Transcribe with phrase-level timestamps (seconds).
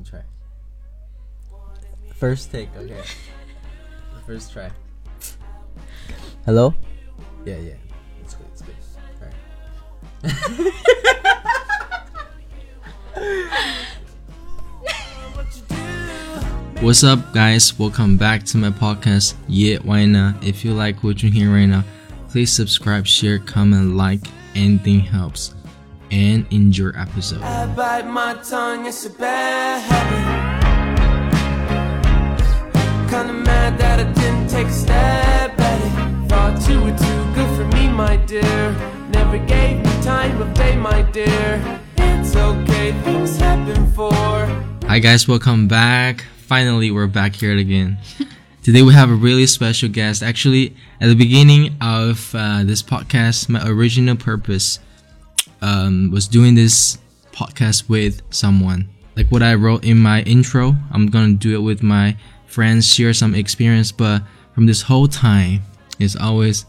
[0.00, 0.22] One try.
[2.14, 3.02] First take, okay.
[4.26, 4.70] First try.
[6.46, 6.74] Hello?
[7.44, 7.74] Yeah, yeah.
[8.22, 8.74] It's good, it's good.
[9.20, 10.72] Alright.
[16.82, 17.78] What's up, guys?
[17.78, 20.42] Welcome back to my podcast, Yeah, why not?
[20.42, 21.84] If you like what you're hearing right now,
[22.30, 24.22] please subscribe, share, comment, like.
[24.54, 25.54] Anything helps.
[26.10, 27.40] And enjoy episode.
[27.42, 30.50] I bite my tongue, it's a bad habit.
[33.08, 36.28] Kinda mad that I didn't take a stab at it.
[36.28, 38.72] Thought you were too good for me, my dear.
[39.12, 41.80] Never gave me time of day, my dear.
[41.96, 44.12] It's okay, things happen for.
[44.88, 46.24] Hi guys, welcome back.
[46.38, 47.98] Finally, we're back here again.
[48.64, 50.24] Today we have a really special guest.
[50.24, 54.80] Actually, at the beginning of uh, this podcast, my original purpose
[55.62, 56.98] um, was doing this
[57.32, 58.88] podcast with someone.
[59.16, 63.12] Like what I wrote in my intro, I'm gonna do it with my friends, share
[63.12, 63.92] some experience.
[63.92, 64.22] But
[64.54, 65.62] from this whole time,
[65.98, 66.66] it's always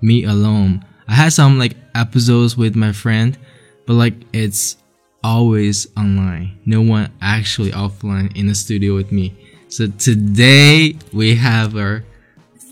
[0.00, 0.84] me alone.
[1.08, 3.38] I had some like episodes with my friend,
[3.86, 4.76] but like it's
[5.22, 6.58] always online.
[6.64, 9.34] No one actually offline in the studio with me.
[9.68, 12.04] So today we have our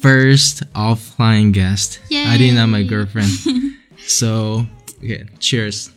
[0.01, 1.99] first offline guest.
[2.11, 2.25] Yay.
[2.25, 3.31] have my girlfriend.
[4.07, 4.67] so,
[4.99, 5.91] okay, cheers.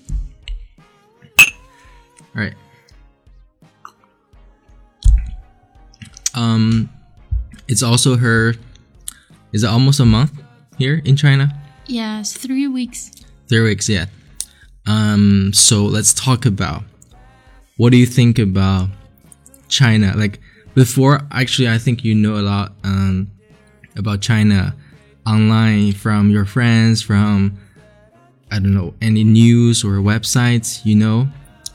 [2.36, 2.53] All right.
[6.34, 6.89] Um,
[7.67, 8.56] it's also her.
[9.54, 10.31] Is it almost a month
[10.78, 11.58] here in China?
[11.88, 13.12] Yes, three weeks.
[13.48, 14.06] Three weeks, yeah.
[14.86, 16.84] Um, so let's talk about
[17.78, 18.89] what do you think about
[19.70, 20.14] China?
[20.16, 20.39] Like,
[20.78, 23.28] before actually i think you know a lot um,
[23.95, 24.76] about china
[25.26, 27.58] online from your friends from
[28.52, 31.28] i don't know any news or websites you know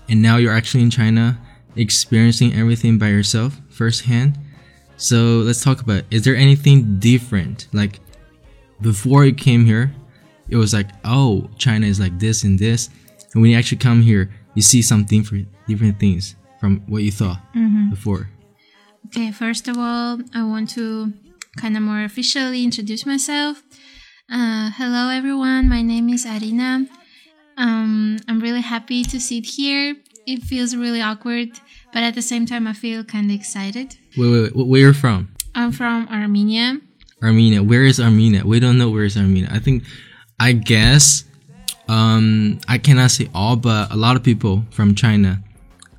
[0.09, 1.39] and now you're actually in china
[1.77, 4.39] experiencing everything by yourself firsthand
[4.97, 6.07] so let's talk about it.
[6.11, 8.01] is there anything different like
[8.81, 9.93] before you came here
[10.49, 12.91] it was like oh china is like this and this
[13.33, 17.11] and when you actually come here you see something for different things from what you
[17.11, 17.91] thought mm-hmm.
[17.91, 18.29] before
[19.15, 21.13] Okay, first of all, I want to
[21.57, 23.63] kind of more officially introduce myself.
[24.31, 25.69] Uh, hello, everyone.
[25.69, 26.87] My name is Arina.
[27.57, 29.97] Um, I'm really happy to sit here.
[30.27, 31.51] It feels really awkward,
[31.93, 33.97] but at the same time, I feel kind of excited.
[34.17, 34.67] Wait, wait, wait.
[34.67, 35.35] Where are you from?
[35.55, 36.79] I'm from Armenia.
[37.23, 37.63] Armenia.
[37.63, 38.45] Where is Armenia?
[38.45, 39.49] We don't know where is Armenia.
[39.51, 39.85] I think,
[40.41, 41.25] I guess,
[41.89, 45.43] um, I cannot say all, but a lot of people from China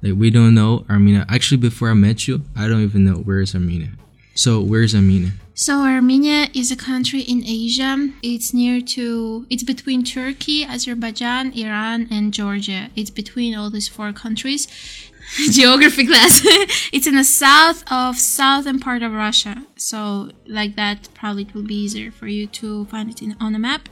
[0.04, 1.26] like we don't know Armenia.
[1.30, 3.90] Actually, before I met you, I don't even know where is Armenia.
[4.36, 5.32] So where's Armenia?
[5.56, 8.10] So Armenia is a country in Asia.
[8.24, 12.90] It's near to it's between Turkey, Azerbaijan, Iran, and Georgia.
[12.96, 14.68] It's between all these four countries.
[15.52, 16.42] Geography class.
[16.92, 19.64] it's in the south of southern part of Russia.
[19.78, 23.54] So like that probably it will be easier for you to find it in, on
[23.54, 23.90] a map.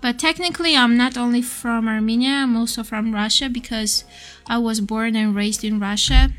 [0.00, 4.04] But technically, I'm not only from Armenia, I'm also from Russia because
[4.46, 6.30] I was born and raised in Russia.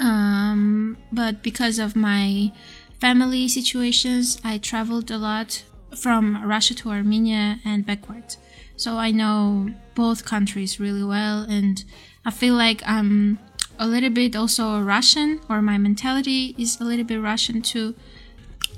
[0.00, 2.52] Um, but because of my
[3.00, 5.64] family situations, I traveled a lot
[5.96, 8.38] from Russia to Armenia and backwards.
[8.76, 11.84] So I know both countries really well, and
[12.24, 13.38] I feel like I'm
[13.78, 17.94] a little bit also Russian, or my mentality is a little bit Russian too.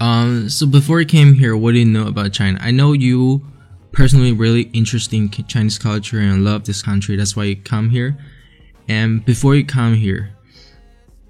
[0.00, 2.58] Um, so before you came here, what do you know about China?
[2.60, 3.42] I know you
[3.92, 7.16] personally really interested in Chinese culture and love this country.
[7.16, 8.16] That's why you come here.
[8.88, 10.34] And before you come here,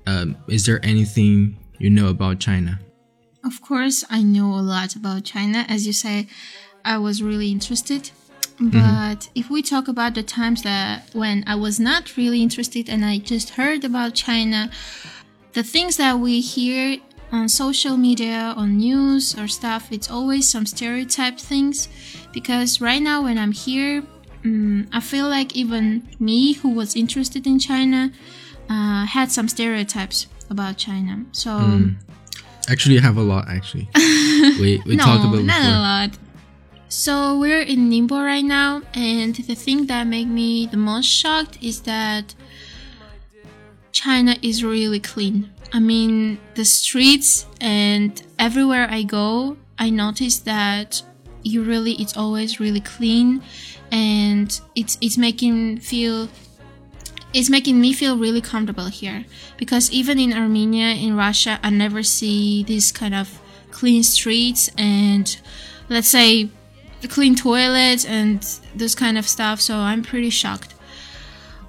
[0.06, 2.78] um, is there anything you know about China?
[3.44, 5.66] Of course, I know a lot about China.
[5.68, 6.28] As you say,
[6.84, 8.10] I was really interested.
[8.54, 8.70] Mm-hmm.
[8.70, 9.32] But mm-hmm.
[9.34, 13.18] if we talk about the times that when I was not really interested and I
[13.18, 14.70] just heard about China,
[15.54, 16.98] the things that we hear
[17.32, 21.88] on social media, on news or stuff, it's always some stereotype things.
[22.32, 24.04] Because right now, when I'm here,
[24.44, 28.12] um, I feel like even me, who was interested in China,
[28.70, 31.24] uh, had some stereotypes about China.
[31.32, 31.96] So, mm.
[32.68, 33.48] actually, I have a lot.
[33.48, 33.88] Actually,
[34.62, 35.74] we we no, talked about not before.
[35.74, 36.10] a lot.
[36.88, 41.58] So we're in Ningbo right now, and the thing that made me the most shocked
[41.60, 42.34] is that
[43.90, 45.50] China is really clean.
[45.72, 51.02] I mean, the streets and everywhere I go, I notice that
[51.42, 53.42] you really it's always really clean
[53.90, 56.28] and it's it's making feel
[57.34, 59.24] it's making me feel really comfortable here
[59.56, 63.40] because even in Armenia in Russia I never see these kind of
[63.70, 65.36] clean streets and
[65.88, 66.50] let's say
[67.08, 68.40] clean toilets and
[68.74, 70.74] this kind of stuff so I'm pretty shocked.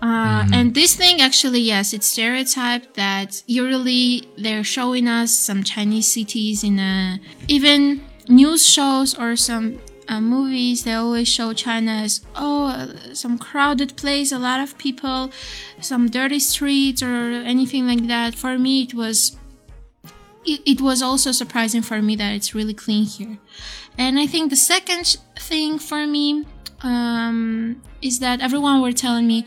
[0.02, 6.08] Uh, And this thing actually, yes, it's stereotyped that usually they're showing us some Chinese
[6.12, 10.84] cities in a, even news shows or some uh, movies.
[10.84, 15.32] They always show China as oh, uh, some crowded place, a lot of people,
[15.80, 18.36] some dirty streets or anything like that.
[18.36, 19.38] For me, it was
[20.46, 23.38] it, it was also surprising for me that it's really clean here.
[23.98, 26.46] And I think the second thing for me
[26.82, 29.46] um, is that everyone were telling me,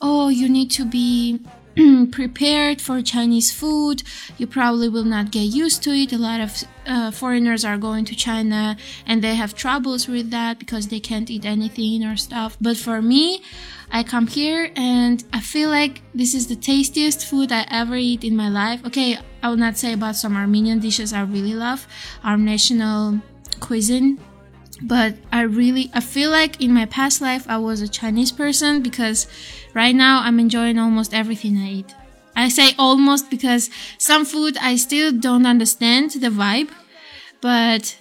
[0.00, 1.40] oh, you need to be
[2.12, 4.02] prepared for Chinese food.
[4.36, 6.12] You probably will not get used to it.
[6.12, 8.76] A lot of uh, foreigners are going to China
[9.06, 12.56] and they have troubles with that because they can't eat anything or stuff.
[12.60, 13.42] But for me,
[13.90, 18.24] I come here and I feel like this is the tastiest food I ever eat
[18.24, 18.84] in my life.
[18.86, 21.86] Okay, I will not say about some Armenian dishes I really love,
[22.22, 23.20] our national
[23.60, 24.18] cuisine
[24.82, 28.82] but I really I feel like in my past life I was a Chinese person
[28.82, 29.26] because
[29.74, 31.94] right now I'm enjoying almost everything I eat.
[32.36, 36.70] I say almost because some food I still don't understand the vibe,
[37.40, 37.98] but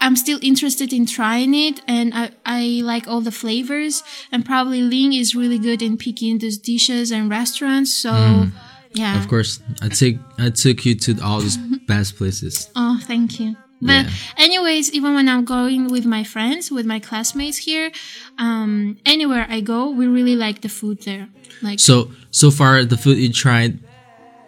[0.00, 4.82] I'm still interested in trying it and I, I like all the flavors and probably
[4.82, 8.44] Ling is really good in picking those dishes and restaurants so hmm.
[8.92, 11.56] yeah Of course, I take I took you to all these
[11.88, 12.70] best places.
[12.76, 13.56] Oh, thank you.
[13.83, 14.45] But Yeah.
[14.45, 17.91] anyways, even when I'm going with my friends, with my classmates here,
[18.37, 21.27] um, anywhere I go, we really like the food there.
[21.63, 23.79] Like, So so far, the food you tried,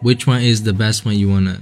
[0.02, 1.56] which one is the best one you wanna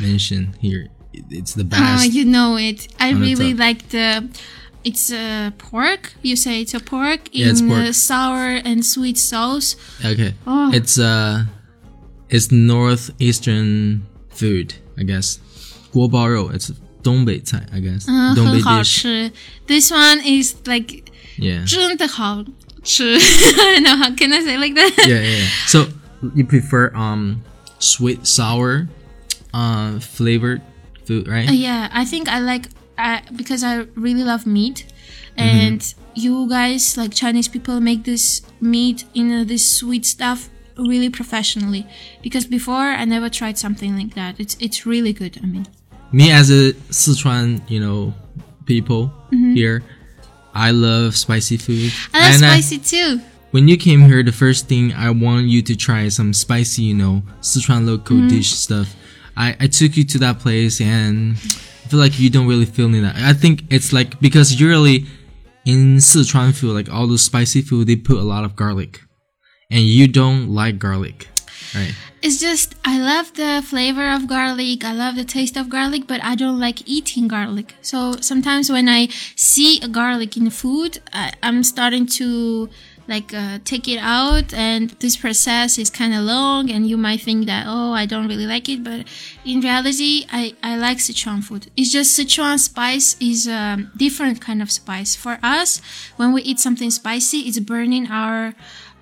[0.00, 0.88] mention here?
[1.30, 2.12] It's the uh, best.
[2.12, 2.88] you know it.
[2.98, 3.60] I On the really top.
[3.66, 4.28] like the.
[4.84, 6.14] It's a pork.
[6.22, 7.88] You say it's a pork Yeah, it's in pork.
[7.88, 9.76] uh, sour and sweet sauce.
[10.04, 10.70] okay, Oh.
[10.72, 11.44] it's uh,
[12.30, 15.38] it's northeastern food, I guess.
[15.92, 16.72] 锅包肉, it's
[17.02, 18.04] 东北菜, I guess.
[18.08, 19.00] 嗯，东北很好 dish.
[19.02, 19.32] 吃。
[19.66, 21.04] This one is like
[21.38, 21.64] Yeah.
[21.64, 22.44] 真的好
[22.82, 23.14] 吃。
[23.16, 24.92] I don't know how can I say like that?
[25.06, 25.48] yeah, yeah, yeah.
[25.66, 25.86] So
[26.34, 27.42] you prefer um
[27.78, 28.88] sweet sour,
[29.52, 30.60] uh, flavored
[31.06, 31.48] food, right?
[31.48, 32.68] Uh, yeah, I think I like
[32.98, 34.84] uh, because I really love meat,
[35.38, 35.48] Mm-hmm.
[35.48, 41.08] and you guys like Chinese people make this meat in uh, this sweet stuff really
[41.08, 41.86] professionally.
[42.22, 44.40] Because before I never tried something like that.
[44.40, 45.38] It's it's really good.
[45.40, 45.66] I mean,
[46.13, 48.13] Me as a Sichuan, you know,
[48.65, 49.53] people Mm-hmm.
[49.55, 49.83] here,
[50.53, 51.91] I love spicy food.
[52.13, 53.19] I love And I- spicy too.
[53.51, 56.93] when you came here, the first thing I want you to try some spicy, you
[56.93, 58.27] know, Sichuan local Mm-hmm.
[58.29, 58.95] dish stuff.
[59.35, 62.87] I, I took you to that place and I feel like you don't really feel
[62.89, 63.15] that.
[63.17, 65.07] I think it's like because usually
[65.65, 69.01] in Sichuan food, like all those spicy food, they put a lot of garlic,
[69.71, 71.27] and you don't like garlic,
[71.73, 71.95] right?
[72.23, 74.85] It's just I love the flavor of garlic.
[74.85, 77.75] I love the taste of garlic, but I don't like eating garlic.
[77.81, 82.69] So sometimes when I see a garlic in food, I, I'm starting to
[83.09, 86.71] like uh, take it out, and this process is kind of long.
[86.71, 89.05] And you might think that oh, I don't really like it, but
[89.43, 91.69] in reality, I I like Sichuan food.
[91.75, 95.81] It's just Sichuan spice is a different kind of spice for us.
[96.15, 98.53] When we eat something spicy, it's burning our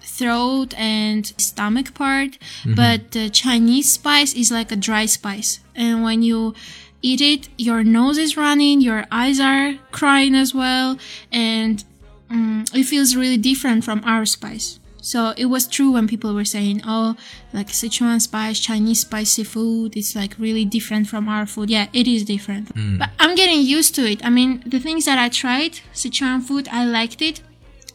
[0.04, 2.38] throat and stomach part
[2.76, 5.60] but the chinese spice is like a dry spice.
[5.76, 6.54] And when you
[7.02, 10.98] eat it your nose is running your eyes are crying as well
[11.32, 11.84] and
[12.30, 14.80] mm, it feels really different from our spice.
[15.04, 17.16] So it was true when people were saying oh
[17.54, 21.70] like sichuan spice chinese spicy food it's like really different from our food.
[21.70, 22.70] Yeah it is different.
[23.00, 24.24] But i'm getting used to it.
[24.24, 27.42] I mean the things that i tried sichuan food i liked it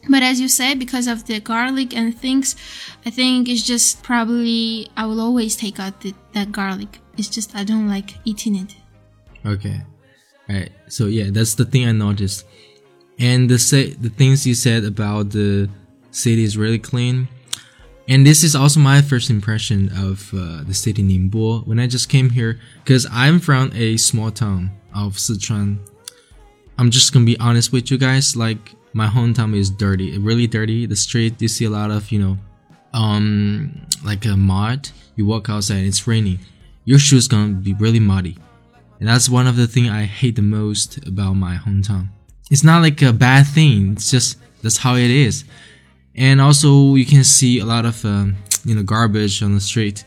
[0.09, 2.55] but as you said, because of the garlic and things,
[3.05, 6.99] I think it's just probably I will always take out the, that garlic.
[7.17, 8.75] It's just I don't like eating it.
[9.45, 9.81] Okay.
[10.49, 10.71] Alright.
[10.87, 12.45] So yeah, that's the thing I noticed.
[13.19, 15.69] And the say the things you said about the
[16.11, 17.27] city is really clean.
[18.09, 22.07] And this is also my first impression of uh, the city Ningbo when I just
[22.07, 25.79] came here because I'm from a small town of Sichuan.
[26.77, 28.35] I'm just gonna be honest with you guys.
[28.35, 30.85] Like my hometown is dirty, really dirty.
[30.85, 32.37] The street you see a lot of you know,
[32.93, 34.89] um, like a mud.
[35.15, 36.39] You walk outside, and it's raining.
[36.85, 38.37] Your shoes gonna be really muddy.
[38.99, 42.09] And that's one of the things I hate the most about my hometown.
[42.49, 43.93] It's not like a bad thing.
[43.93, 45.43] It's just that's how it is.
[46.15, 50.03] And also you can see a lot of um, you know garbage on the street.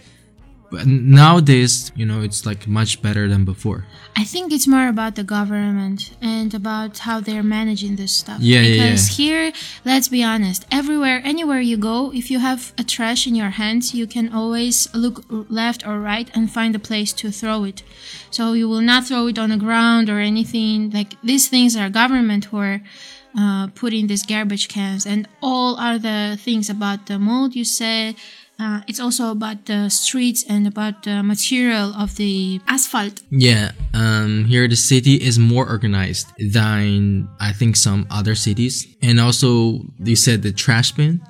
[0.70, 3.86] But nowadays, you know, it's like much better than before.
[4.16, 8.38] I think it's more about the government and about how they're managing this stuff.
[8.40, 9.52] Yeah, yeah, because here,
[9.84, 13.94] let's be honest, everywhere, anywhere you go, if you have a trash in your hands,
[13.94, 17.82] you can always look left or right and find a place to throw it.
[18.30, 20.90] So you will not throw it on the ground or anything.
[20.90, 22.80] Like these things are government who are
[23.38, 28.16] uh, put in these garbage cans, and all other things about the mold you said.
[28.60, 33.22] Uh, it's also about the streets and about the material of the asphalt.
[33.30, 38.86] Yeah, um, here the city is more organized than I think some other cities.
[39.00, 41.22] And also, you said the trash bin.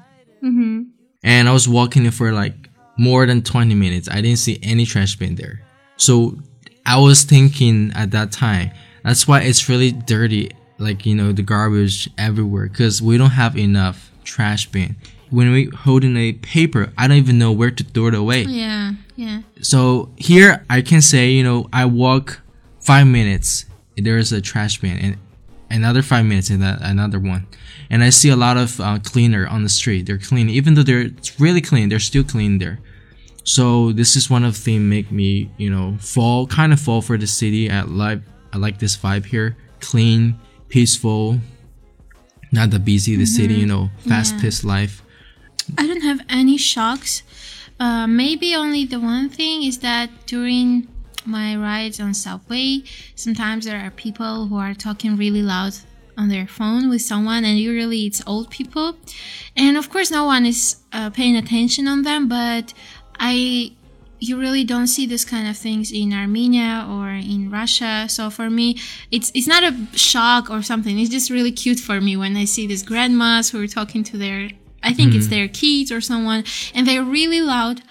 [0.42, 0.82] Mm-hmm.
[1.22, 2.54] And I was walking there for like
[2.98, 4.08] more than 20 minutes.
[4.10, 5.62] I didn't see any trash bin there.
[5.98, 6.36] So
[6.84, 8.72] I was thinking at that time,
[9.04, 10.50] that's why it's really dirty.
[10.78, 14.96] Like, you know, the garbage everywhere because we don't have enough trash bin.
[15.30, 18.42] When we holding a paper, I don't even know where to throw it away.
[18.42, 19.42] Yeah, yeah.
[19.62, 22.40] So here I can say, you know, I walk
[22.80, 25.16] five minutes, there's a trash bin, and
[25.70, 27.46] another five minutes, and another one,
[27.90, 30.06] and I see a lot of uh, cleaner on the street.
[30.06, 32.80] They're clean, even though they're really clean, they're still clean there.
[33.44, 37.02] So this is one of the things make me, you know, fall kind of fall
[37.02, 37.70] for the city.
[37.70, 38.20] I like
[38.52, 41.38] I like this vibe here, clean, peaceful,
[42.52, 45.02] not the busy the city, you know, fast paced life.
[45.78, 47.22] I don't have any shocks.
[47.78, 50.88] Uh, maybe only the one thing is that during
[51.24, 52.82] my rides on subway,
[53.14, 55.74] sometimes there are people who are talking really loud
[56.16, 58.96] on their phone with someone, and usually it's old people.
[59.56, 62.74] And of course, no one is uh, paying attention on them, but
[63.18, 63.72] I
[64.22, 68.04] you really don't see this kind of things in Armenia or in Russia.
[68.08, 68.76] So for me,
[69.10, 70.98] it's it's not a shock or something.
[70.98, 74.18] It's just really cute for me when I see these grandmas who are talking to
[74.18, 74.50] their
[74.82, 76.44] I think it's their kids or someone,
[76.74, 77.82] and they're really loud.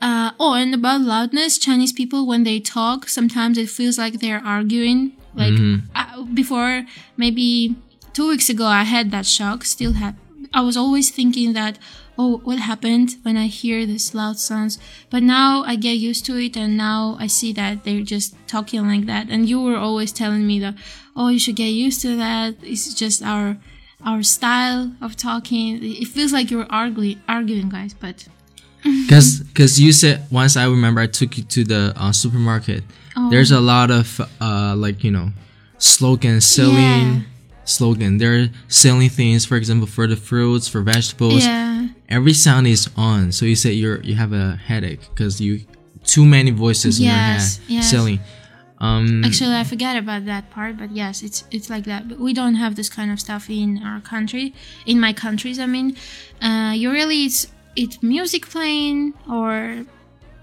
[0.00, 4.42] Uh, oh, and about loudness, Chinese people when they talk, sometimes it feels like they're
[4.44, 5.16] arguing.
[5.34, 5.54] Like
[5.94, 6.84] uh, before,
[7.16, 7.76] maybe
[8.12, 9.64] two weeks ago, I had that shock.
[9.64, 10.14] Still have.
[10.52, 11.78] I was always thinking that,
[12.16, 14.78] oh, what happened when I hear these loud sounds?
[15.10, 18.86] But now I get used to it, and now I see that they're just talking
[18.86, 19.28] like that.
[19.28, 20.74] And you were always telling me that,
[21.14, 22.54] oh, you should get used to that.
[22.62, 23.58] It's just our
[24.04, 25.78] our style of talking.
[25.82, 27.94] It feels like you're arguing, arguing, guys.
[27.94, 28.26] But
[29.10, 32.84] Cause, cause you said once I remember I took you to the uh, supermarket.
[33.16, 33.28] Oh.
[33.30, 35.30] There's a lot of uh, like you know,
[35.78, 37.20] slogan selling Yeah.
[37.64, 38.18] slogan.
[38.18, 41.44] They're selling things, for example, for the fruits, for vegetables.
[41.44, 43.32] yeah, Every sound is on.
[43.32, 45.60] So you say you're you have a headache because you
[46.04, 47.90] too many voices in your head yes.
[47.90, 48.20] selling.
[48.80, 50.76] Um, actually, I forgot about that part.
[50.78, 52.08] But yes, it's it's like that.
[52.08, 54.54] But we don't have this kind of stuff in our country.
[54.86, 55.96] In my countries, I mean,
[56.40, 59.84] uh, usually it's it's music playing or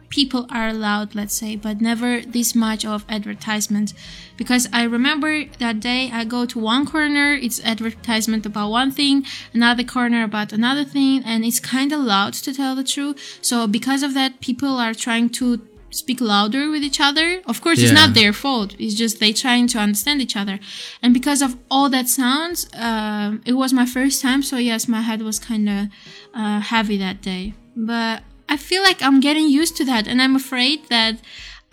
[0.09, 3.93] people are loud, let's say, but never this much of advertisement.
[4.37, 9.25] Because I remember that day I go to one corner, it's advertisement about one thing,
[9.53, 13.39] another corner about another thing, and it's kind of loud to tell the truth.
[13.41, 15.61] So because of that, people are trying to
[15.95, 17.41] speak louder with each other.
[17.45, 18.75] Of course, it's not their fault.
[18.77, 20.59] It's just they trying to understand each other.
[21.01, 24.41] And because of all that sounds, um, it was my first time.
[24.43, 25.87] So yes, my head was kind of
[26.33, 27.53] uh, heavy that day.
[27.75, 31.15] But I feel like I'm getting used to that, and I'm afraid that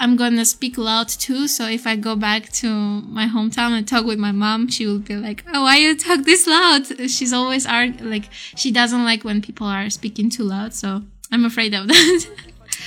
[0.00, 1.46] I'm gonna speak loud too.
[1.46, 4.98] So if I go back to my hometown and talk with my mom, she will
[4.98, 9.22] be like, "Oh, why you talk this loud?" She's always arg- like she doesn't like
[9.22, 10.74] when people are speaking too loud.
[10.74, 12.26] So I'm afraid of that.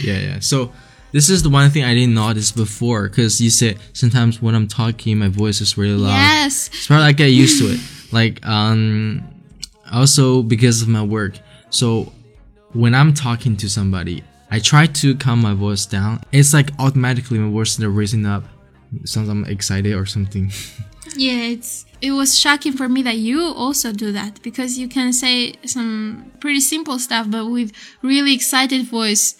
[0.01, 0.39] Yeah, yeah.
[0.39, 0.73] So
[1.11, 4.67] this is the one thing I didn't notice before because you said sometimes when I'm
[4.67, 6.09] talking, my voice is really loud.
[6.09, 6.67] yes.
[6.67, 7.79] It's probably I get used to it.
[8.11, 9.23] Like um,
[9.91, 11.39] also because of my work.
[11.69, 12.11] So
[12.73, 16.21] when I'm talking to somebody, I try to calm my voice down.
[16.31, 18.43] It's like automatically my voice is raising up.
[19.03, 20.51] Sounds I'm excited or something.
[21.17, 25.13] Yeah, it's it was shocking for me that you also do that because you can
[25.13, 27.71] say some pretty simple stuff but with
[28.01, 29.35] really excited voice.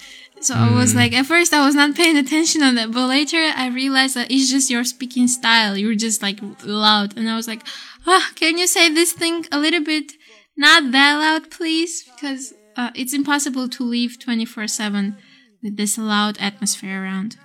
[0.46, 3.38] So I was like at first I was not paying attention on that, but later
[3.56, 5.76] I realized that it's just your speaking style.
[5.76, 7.64] You're just like loud and I was like,
[8.06, 10.12] "Ah, can you say this thing a little bit
[10.56, 15.18] not that loud, please?" Because uh, it's impossible to live 24/7
[15.64, 17.38] with this loud atmosphere around.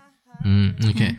[0.45, 1.17] Mm, okay.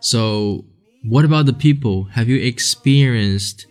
[0.00, 0.64] So,
[1.02, 2.04] what about the people?
[2.12, 3.66] Have you experienced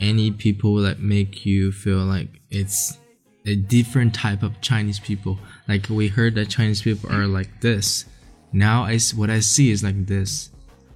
[0.00, 2.96] any people that make you feel like it's
[3.44, 5.38] a different type of Chinese people?
[5.68, 8.04] Like we heard that Chinese people are like this.
[8.52, 10.50] Now I what I see is like this.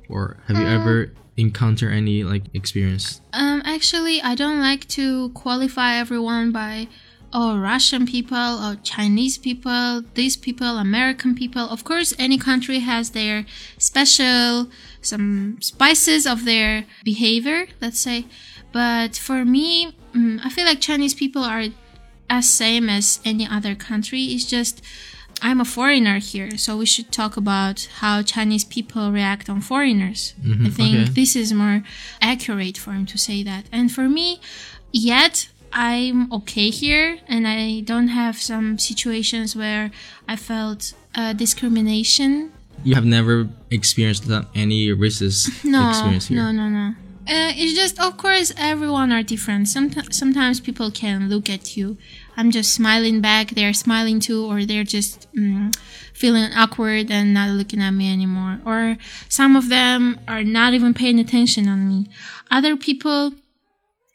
[0.09, 3.21] Or have you ever encountered any like experience?
[3.33, 6.89] Um, actually, I don't like to qualify everyone by,
[7.33, 11.63] oh, Russian people or Chinese people, these people, American people.
[11.63, 13.47] Of course, any country has their
[13.79, 14.69] special,
[15.01, 18.27] some spices of their behavior, let's say.
[18.73, 21.67] But for me, mm, I feel like Chinese people are
[22.29, 24.23] as same as any other country.
[24.23, 24.83] It's just
[25.43, 30.35] I'm a foreigner here, so we should talk about how Chinese people react on foreigners.
[30.43, 31.11] I think okay.
[31.11, 31.83] this is more
[32.23, 33.67] accurate for him to say that.
[33.71, 34.41] And for me,
[34.93, 39.91] yet I'm okay here, and I don't have some situations where
[40.27, 42.53] I felt uh, discrimination
[42.85, 46.39] You have never experienced that- any racist no, experience here.
[46.39, 46.95] No, no, no.
[47.29, 49.67] Uh, it's just, of course, everyone are different.
[49.69, 51.97] Sometimes, sometimes people can look at you.
[52.37, 53.51] I'm just smiling back.
[53.51, 55.75] They're smiling too, or they're just mm,
[56.13, 58.61] feeling awkward and not looking at me anymore.
[58.65, 62.09] Or some of them are not even paying attention on me.
[62.51, 63.33] Other people,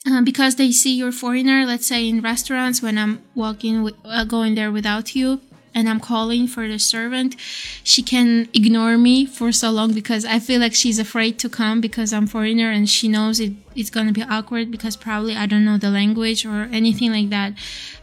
[0.10, 4.56] uh, because they see you're foreigner, let's say in restaurants when I'm walking, uh, going
[4.56, 5.42] there without you,
[5.74, 7.36] and I'm calling for the servant,
[7.84, 11.82] she can ignore me for so long because I feel like she's afraid to come
[11.82, 15.66] because I'm foreigner and she knows it, it's gonna be awkward because probably I don't
[15.66, 17.54] know the language or anything like that.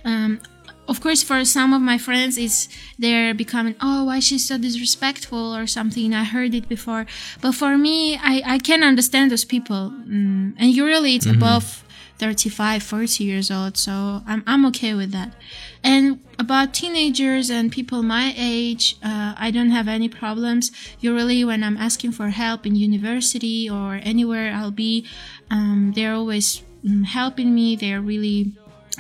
[0.05, 0.41] Um,
[0.89, 2.67] of course, for some of my friends, it's
[2.99, 6.15] they're becoming, oh, why she's so disrespectful or something.
[6.15, 7.05] I heard it before,
[7.43, 11.85] but for me, I I can understand those people, mm, and usually it's above
[12.19, 15.35] 35, 40 years old, so I'm I'm okay with that.
[15.83, 20.71] And about teenagers and people my age, uh, I don't have any problems.
[21.01, 25.07] Usually, when I'm asking for help in university or anywhere I'll be,
[25.51, 27.77] um, they're always mm, helping me.
[27.77, 28.53] They're really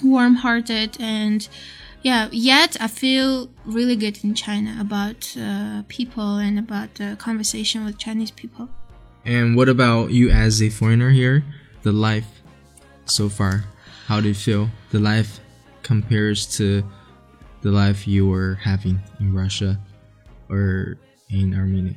[0.05, 1.49] warm-hearted and
[2.03, 7.85] yeah yet i feel really good in china about uh, people and about the conversation
[7.85, 8.69] with chinese people
[9.29, 11.45] And what about you as a foreigner here?
[11.83, 12.38] The life
[13.11, 13.65] so far,
[14.07, 14.69] how do you feel?
[14.91, 15.41] The life
[15.83, 16.85] compares to
[17.63, 19.79] the life you were having in Russia
[20.49, 20.99] or
[21.29, 21.97] in Armenia.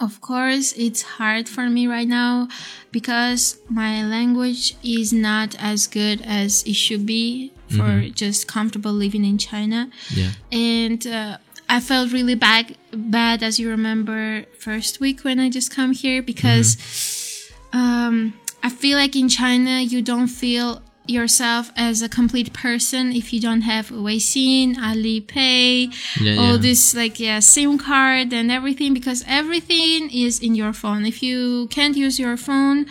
[0.00, 2.48] Of course, it's hard for me right now
[2.90, 9.24] because my language is not as good as it should be for just comfortable living
[9.24, 9.90] in China.
[10.10, 10.30] Yeah.
[10.52, 15.70] And uh, I felt really bad, bad as you remember first week when I just
[15.70, 18.34] come here because um,
[18.66, 23.38] I feel like in China you don't feel yourself as a complete person if you
[23.48, 26.56] don't have Weixin, Alipay, Yeah, all yeah.
[26.68, 31.04] this like yeah SIM card and everything because everything is in your phone.
[31.04, 32.86] If you can't use your phone,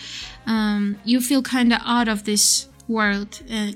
[0.46, 3.42] um, you feel kind of out of this world.
[3.52, 3.72] Uh,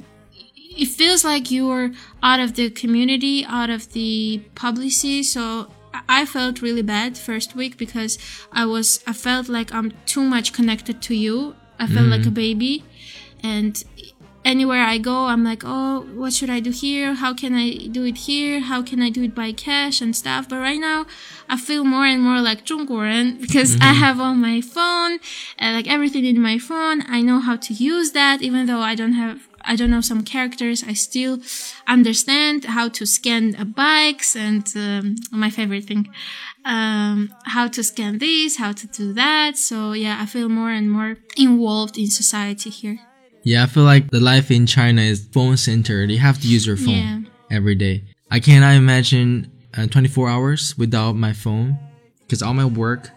[0.84, 1.90] it feels like you're
[2.22, 5.24] out of the community, out of the publicity.
[5.24, 8.20] So I- I felt really bad first week because
[8.52, 11.56] I was I felt like I'm too much connected to you.
[11.80, 12.12] I felt mm.
[12.12, 12.34] like a mm.
[12.34, 12.84] baby,
[13.44, 13.84] and
[14.48, 17.14] anywhere I go, I'm like, oh, what should I do here?
[17.14, 18.62] How can I do it here?
[18.62, 20.48] How can I do it by cash and stuff?
[20.48, 21.06] But right now,
[21.50, 23.82] I feel more and more like Zhongguoren because mm.
[23.82, 24.04] I mm-hmm.
[24.04, 25.20] have on my phone,
[25.62, 27.04] uh, like everything in my phone.
[27.08, 30.24] I know how to use that, even though I don't have I don't know some
[30.24, 30.84] characters.
[30.84, 31.40] I still
[31.88, 36.08] understand how to scan uh, bikes and um, my favorite thing,
[36.66, 39.58] um, how to scan this, how to do that.
[39.58, 42.98] So yeah, I feel more and more involved in society here.
[43.44, 46.10] Yeah, I feel like the life in China is phone centered.
[46.12, 47.20] You have to use your phone Yeah.
[47.52, 48.04] every day.
[48.32, 51.78] I cannot imagine uh, 24 hours without my phone
[52.22, 53.10] because all my work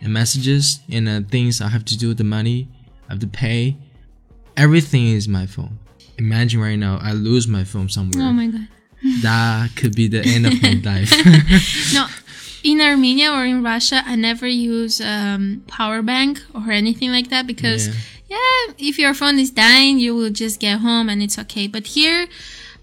[0.00, 2.68] and messages and uh, things I have to do with the money
[3.08, 3.76] I have to pay,
[4.64, 5.78] everything is my phone.
[6.18, 8.24] Imagine right now I lose my phone somewhere.
[8.26, 8.68] Oh my god.
[9.22, 11.10] that could be the end of my life.
[11.96, 12.06] No,
[12.62, 17.46] in Armenia or in Russia, I never use um, power bank or anything like that
[17.46, 18.36] because, Yeah.
[18.36, 18.74] yeah.
[18.90, 21.66] if your phone is dying, you will just get home and it's okay.
[21.66, 22.26] But here,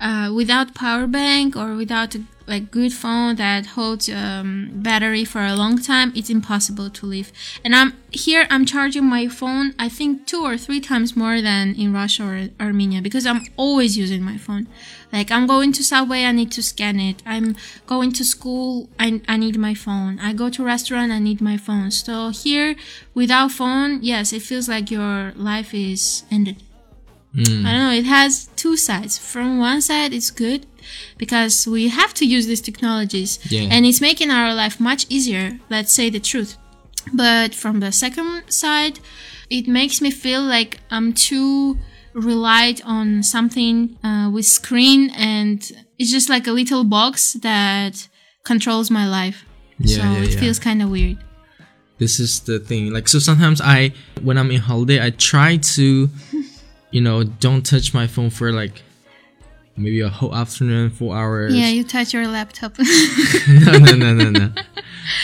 [0.02, 5.46] uh, without power bank or without a like good phone that holds um, battery for
[5.46, 7.32] a long time, it's impossible to live.
[7.64, 8.48] And I'm here.
[8.50, 9.76] I'm charging my phone.
[9.78, 13.98] I think two or three times more than in Russia or Armenia because I'm always
[13.98, 14.68] using my phone.
[15.12, 17.22] Like I'm going to subway, I need to scan it.
[17.26, 17.56] I'm
[17.86, 20.20] going to school, I, I need my phone.
[20.20, 21.92] I go to restaurant, I need my phone.
[21.92, 22.76] So here,
[23.14, 26.64] without phone, yes, it feels like your life is ended.
[27.38, 27.92] I don't know.
[27.92, 29.18] It has two sides.
[29.20, 30.66] From one side, it's good
[31.17, 33.69] because we have to use these technologies, Yeah.
[33.71, 35.60] and it's making our life much easier.
[35.69, 36.58] Let's say the truth.
[37.13, 39.00] But from the second side,
[39.50, 41.78] it makes me feel like I'm too
[42.13, 45.60] relied on something uh, with screen, and
[46.00, 48.08] it's just like a little box that
[48.43, 49.45] controls my life.
[49.80, 50.39] Yeah, so yeah, it yeah.
[50.39, 51.17] feels kind of weird.
[52.00, 56.08] this is the thing like so sometimes i when i'm in holiday i try to
[56.91, 58.84] you know don't touch my phone for like
[59.78, 62.74] maybe a whole afternoon four hours Yeah, you touch your laptop.
[63.48, 64.52] no no no no no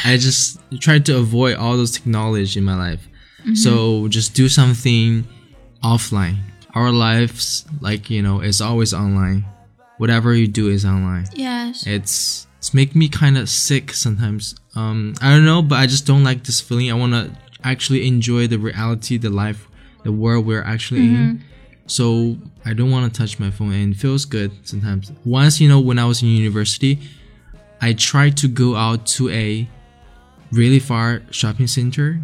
[0.05, 3.07] i just try to avoid all those technology in my life
[3.43, 3.55] Mm-hmm.
[3.55, 5.27] so just do something
[5.83, 6.37] offline
[6.75, 9.43] our lives like you know is always online
[9.97, 11.85] whatever you do is online yes.
[11.85, 14.55] it's it's make me kind of sick sometimes.
[14.73, 16.89] Um, I don't know, but I just don't like this feeling.
[16.89, 17.29] I want to
[17.61, 19.67] actually enjoy the reality, the life,
[20.05, 21.43] the world we're actually in.
[21.85, 25.11] So I don't want to touch my phone, and it feels good sometimes.
[25.25, 26.99] Once, you know, when I was in university,
[27.81, 29.67] I tried to go out to a
[30.51, 32.21] really far shopping center.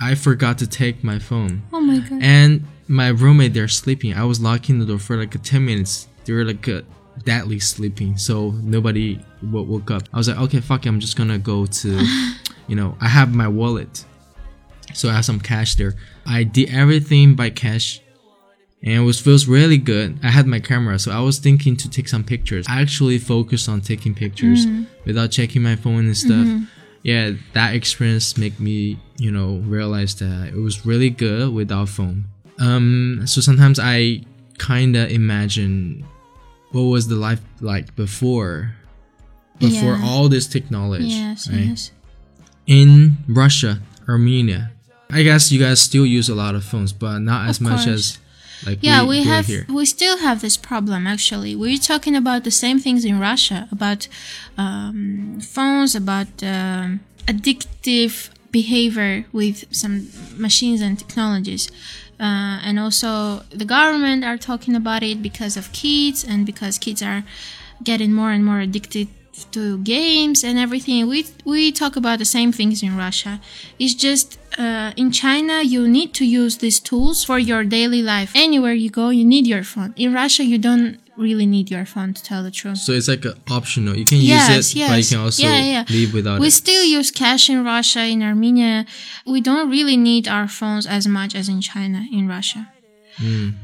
[0.00, 1.62] I forgot to take my phone.
[1.72, 2.22] Oh my god.
[2.22, 4.14] and my roommate they're sleeping.
[4.14, 6.08] I was locking the door for like 10 minutes.
[6.24, 6.80] They were like uh,
[7.24, 10.04] deadly sleeping so nobody w- woke up.
[10.12, 12.06] I was like okay fuck it, i'm just gonna go to
[12.66, 14.04] you know i have my wallet.
[14.94, 15.94] So i have some cash there.
[16.24, 18.00] I did everything by cash
[18.82, 20.18] and it was feels really good.
[20.22, 22.64] I had my camera so i was thinking to take some pictures.
[22.68, 24.66] I actually focused on taking pictures
[25.04, 26.46] without checking my phone and stuff.
[27.02, 32.24] Yeah that experience made me you know realize that it was really good without phone.
[32.58, 34.20] Um so sometimes i
[34.58, 36.04] kind of imagine
[36.72, 38.74] what was the life like before
[39.58, 40.04] before Yeah.
[40.04, 41.60] all this technology yes, right?
[41.72, 41.90] yes.
[42.66, 44.72] in russia armenia.
[45.10, 48.18] I guess you guys still use a lot of phones but not as much as
[48.66, 51.54] like Yeah, we, we, have we still have this problem actually.
[51.56, 54.08] We're talking about the same things in Russia about
[54.56, 61.70] um, phones, about um, addictive behavior with some machines and technologies.
[62.18, 67.02] Uh, and also the government are talking about it because of kids and because kids
[67.02, 67.24] are
[67.82, 69.08] getting more and more addicted
[69.52, 71.08] to games and everything.
[71.08, 73.40] We we talk about the same things in Russia.
[73.78, 78.32] It's just uh, in China you need to use these tools for your daily life.
[78.34, 79.94] Anywhere you go, you need your phone.
[79.96, 82.78] In Russia, you don't really need your phone to tell the truth.
[82.78, 84.90] so it's like optional you can Yes, use it yes.
[84.90, 85.84] but you can also Yeah, yeah.
[85.90, 86.40] leave without it.
[86.40, 88.86] we it still use cash in Russia, in Armenia.
[89.26, 92.72] We don't really need our phones as much as in China, in Russia.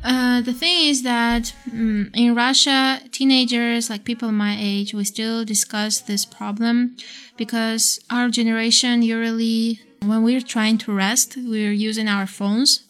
[0.04, 5.44] Uh, the thing is that mm, in Russia, teenagers, like people my age, we still
[5.44, 6.96] discuss this problem
[7.36, 12.84] because our generation usually, when we're trying to rest, we're using our phones,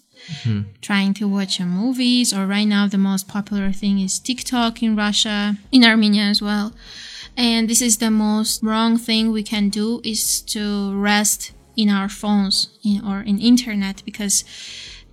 [0.80, 2.32] trying to watch movies.
[2.32, 6.72] Or right now, the most popular thing is TikTok in Russia, in Armenia as well.
[7.36, 12.08] And this is the most wrong thing we can do is to rest in our
[12.08, 14.42] phones in, or in internet because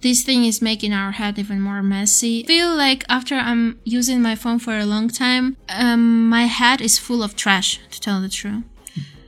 [0.03, 2.43] this thing is making our head even more messy.
[2.43, 6.99] feel like after I'm using my phone for a long time, um, my head is
[6.99, 8.63] full of trash, to tell the truth.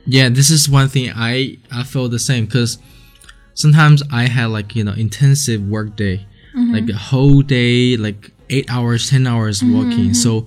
[0.06, 2.78] Yeah, this is one thing I I feel the same because
[3.54, 6.72] sometimes I had like you know intensive work day, mm-hmm.
[6.72, 10.10] like a whole day, like eight hours, ten hours mm-hmm, working.
[10.12, 10.24] Mm-hmm.
[10.24, 10.46] So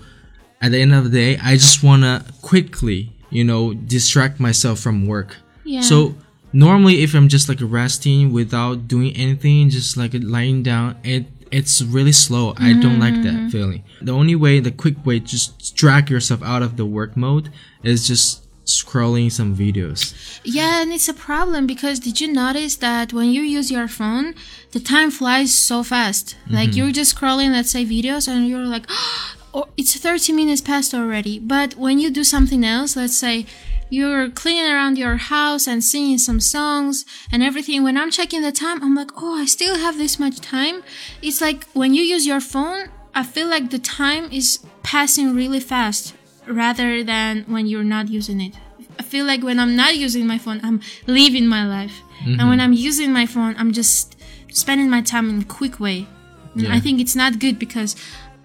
[0.62, 5.08] at the end of the day, I just wanna quickly you know distract myself from
[5.08, 5.36] work.
[5.66, 5.82] Yeah.
[5.82, 6.16] So
[6.54, 11.82] normally, if I'm just like resting without doing anything, just like lying down, it it's
[11.82, 12.54] really slow.
[12.58, 13.50] I don't like that mm-hmm.
[13.50, 13.84] feeling.
[14.02, 17.52] The only way, the quick way, just drag yourself out of the work mode
[17.84, 20.40] is just scrolling some videos.
[20.44, 24.36] Yeah, and it's a problem because did you notice that when you use your phone,
[24.72, 26.38] the time flies so fast?
[26.48, 26.78] Like mm-hmm.
[26.78, 28.86] you're just scrolling, let's say, videos, and you're like,
[29.54, 31.40] oh, it's 30 minutes past already.
[31.40, 33.46] But when you do something else, let's say,
[33.90, 37.84] you're cleaning around your house and singing some songs and everything.
[37.84, 40.84] When I'm checking the time, I'm like, oh, I still have this much time.
[41.22, 45.60] It's like when you use your phone, I feel like the time is passing really
[45.60, 46.16] fast
[46.48, 48.56] rather than when you're not using it.
[48.98, 52.02] I feel like when I'm not using my phone, I'm living my life.
[52.26, 52.60] And when mm-hmm.
[52.60, 54.18] I'm using my phone, I'm just
[54.52, 56.06] spending my time in a quick way.
[56.54, 56.74] Yeah.
[56.74, 57.96] I think it's not good because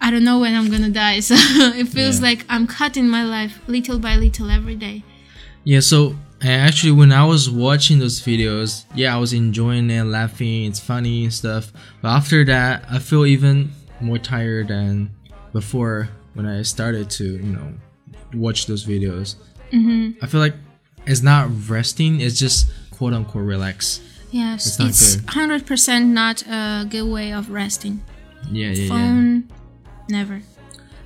[0.01, 1.21] I don't know when I'm gonna die.
[1.29, 2.29] So it feels Yeah.
[2.29, 5.03] like I'm cutting my life little by little every day.
[5.65, 10.65] Yeah, so actually, when I was watching those videos, yeah, I was enjoying it, laughing,
[10.67, 11.73] it's funny and stuff.
[12.03, 15.11] But after that, I feel even more tired than
[15.53, 17.73] before when I started to, you know,
[18.35, 19.37] watch those videos.
[19.73, 20.23] Mm-hmm.
[20.23, 20.55] I feel like
[21.07, 24.01] it's not resting, it's just quote unquote relax.
[24.31, 25.31] Yes, It's not it's good.
[25.31, 28.03] hundred percent not a good way of resting.
[28.51, 28.89] Yeah, yeah, yeah.
[28.89, 29.49] Phone,
[30.09, 30.43] never.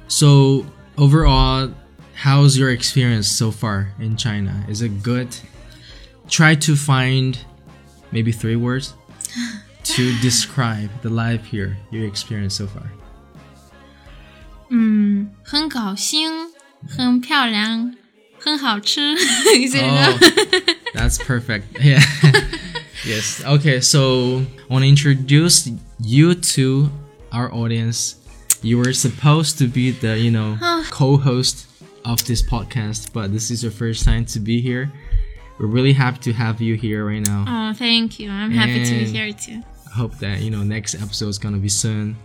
[0.09, 0.65] So,
[0.97, 1.71] overall,
[2.18, 4.66] how's your experience so far in China?
[4.68, 5.36] Is it good?
[6.30, 7.38] Try to find
[8.12, 8.94] maybe three words
[9.84, 12.90] to describe the life here, your experience so far.
[14.70, 16.32] 嗯，很高兴，
[16.88, 17.94] 很漂亮，
[18.40, 19.16] 很好吃。
[19.16, 20.20] Is it enough?
[20.22, 21.66] Oh, that's perfect.
[21.80, 22.02] Yeah.
[23.06, 23.44] yes.
[23.46, 26.90] Okay, so I want to introduce you to
[27.32, 28.16] our audience.
[28.62, 30.58] You were supposed to be the, you know,
[30.90, 31.67] co-host
[32.09, 34.91] of this podcast, but this is your first time to be here.
[35.59, 37.45] We're really happy to have you here right now.
[37.47, 38.31] Oh, thank you.
[38.31, 39.63] I'm happy to be here too.
[39.87, 42.17] I hope that you know next episode is gonna be soon.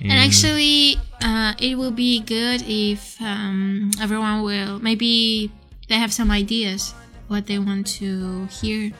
[0.00, 5.50] And actually, uh, it will be good if um, everyone will maybe
[5.88, 6.94] they have some ideas
[7.28, 8.92] what they want to hear.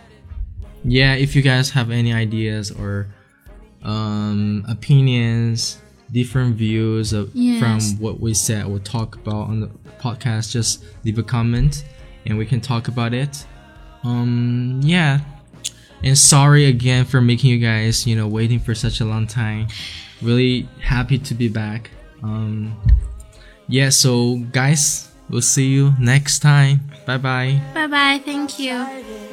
[0.84, 3.08] yeah, if you guys have any ideas or
[3.82, 5.78] um, opinions,
[6.12, 7.60] different views of, Yes.
[7.92, 9.68] from what we said or talk about on the
[10.00, 11.84] podcast, just leave a comment
[12.26, 13.46] and we can talk about it.
[14.04, 15.20] Um, yeah.
[16.02, 19.68] And sorry again for making you guys, you know, waiting for such a long time.
[20.22, 21.90] Really happy to be back.
[22.22, 22.76] Um,
[23.68, 26.80] yeah, so guys, we'll see you next time.
[27.06, 27.60] Bye bye.
[27.74, 28.20] Bye bye.
[28.24, 28.72] Thank you.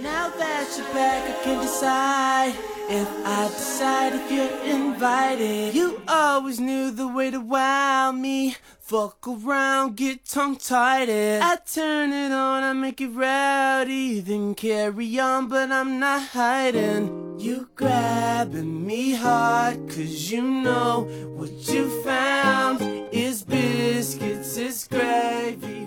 [0.01, 2.53] Now that you're back, I can decide
[2.89, 5.75] if I decide if you're invited.
[5.75, 8.55] You always knew the way to wow me.
[8.87, 11.09] Fuck around, get tongue tied.
[11.09, 17.37] I turn it on, I make it rowdy, then carry on, but I'm not hiding.
[17.37, 21.01] You grabbing me hard, cause you know
[21.35, 22.79] what you found
[23.11, 25.77] is biscuits, it's gravy.